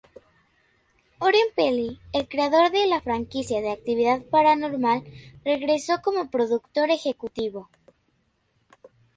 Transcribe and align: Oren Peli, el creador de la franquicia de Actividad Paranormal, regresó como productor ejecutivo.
Oren 1.27 1.49
Peli, 1.59 1.99
el 2.11 2.27
creador 2.27 2.71
de 2.71 2.87
la 2.87 3.01
franquicia 3.01 3.61
de 3.61 3.69
Actividad 3.69 4.23
Paranormal, 4.23 5.03
regresó 5.45 6.01
como 6.01 6.31
productor 6.31 6.89
ejecutivo. 6.89 7.69